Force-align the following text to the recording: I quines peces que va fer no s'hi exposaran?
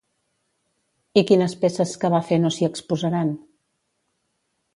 I 1.21 1.23
quines 1.31 1.55
peces 1.65 1.93
que 2.05 2.11
va 2.15 2.23
fer 2.31 2.41
no 2.47 2.53
s'hi 2.57 2.67
exposaran? 2.69 3.31